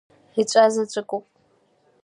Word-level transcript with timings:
Еҵәазаҵәыкоуп… 0.39 1.25